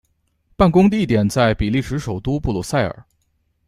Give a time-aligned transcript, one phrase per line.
[0.55, 3.05] 办公地点在比利时首都布鲁塞尔。